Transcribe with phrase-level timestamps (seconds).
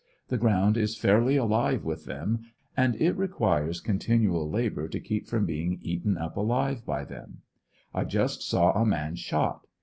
[0.29, 2.39] The ground is fairly alive with them,
[2.75, 7.43] and it requires continual labor to keep from being eaten up alive by them
[7.93, 9.67] I just saw a man shot.